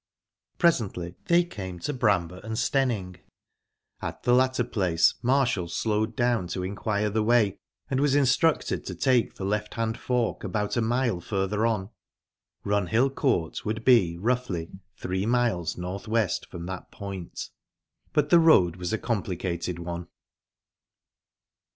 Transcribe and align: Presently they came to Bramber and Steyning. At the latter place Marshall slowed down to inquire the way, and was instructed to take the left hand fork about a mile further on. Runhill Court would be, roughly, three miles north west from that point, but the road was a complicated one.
Presently 0.57 1.13
they 1.25 1.43
came 1.43 1.77
to 1.81 1.93
Bramber 1.93 2.37
and 2.43 2.57
Steyning. 2.57 3.17
At 4.01 4.23
the 4.23 4.33
latter 4.33 4.63
place 4.63 5.13
Marshall 5.21 5.67
slowed 5.67 6.15
down 6.15 6.47
to 6.47 6.63
inquire 6.63 7.11
the 7.11 7.21
way, 7.21 7.59
and 7.87 7.99
was 7.99 8.15
instructed 8.15 8.83
to 8.87 8.95
take 8.95 9.35
the 9.35 9.45
left 9.45 9.75
hand 9.75 9.99
fork 9.99 10.43
about 10.43 10.75
a 10.75 10.81
mile 10.81 11.19
further 11.21 11.67
on. 11.67 11.91
Runhill 12.65 13.11
Court 13.13 13.63
would 13.63 13.85
be, 13.85 14.17
roughly, 14.17 14.71
three 14.97 15.27
miles 15.27 15.77
north 15.77 16.07
west 16.07 16.47
from 16.47 16.65
that 16.65 16.89
point, 16.89 17.51
but 18.11 18.31
the 18.31 18.39
road 18.39 18.77
was 18.77 18.91
a 18.91 18.97
complicated 18.97 19.77
one. 19.77 20.07